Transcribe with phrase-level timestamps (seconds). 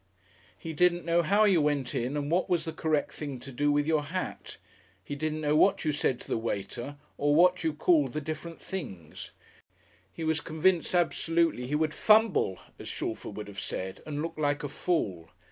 [0.57, 3.71] He didn't know how you went in and what was the correct thing to do
[3.71, 4.57] with your hat,
[5.03, 8.59] he didn't know what you said to the waiter or what you called the different
[8.59, 9.29] things;
[10.11, 14.63] he was convinced absolutely he would "fumble," as Shalford would have said, and look like
[14.63, 15.29] a fool.